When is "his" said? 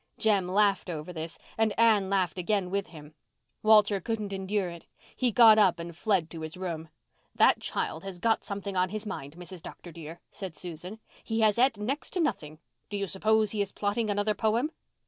6.41-6.57, 8.89-9.05